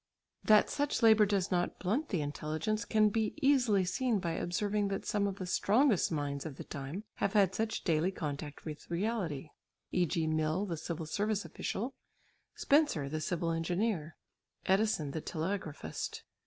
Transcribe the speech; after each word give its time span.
That 0.43 0.71
such 0.71 1.03
labour 1.03 1.27
does 1.27 1.51
not 1.51 1.77
blunt 1.77 2.09
the 2.09 2.23
intelligence 2.23 2.85
can 2.85 3.09
be 3.09 3.35
easily 3.39 3.85
seen 3.85 4.17
by 4.17 4.31
observing 4.31 4.87
that 4.87 5.05
some 5.05 5.27
of 5.27 5.35
the 5.35 5.45
strongest 5.45 6.11
minds 6.11 6.43
of 6.43 6.55
the 6.55 6.63
time 6.63 7.03
have 7.17 7.33
had 7.33 7.53
such 7.53 7.83
daily 7.83 8.09
contact 8.11 8.65
with 8.65 8.89
reality, 8.89 9.51
e.g. 9.91 10.25
Mill 10.25 10.65
the 10.65 10.75
civil 10.75 11.05
service 11.05 11.45
official, 11.45 11.93
Spencer, 12.55 13.09
the 13.09 13.21
civil 13.21 13.51
engineer, 13.51 14.15
Edison 14.65 15.11
the 15.11 15.21
telegraphist. 15.21 16.23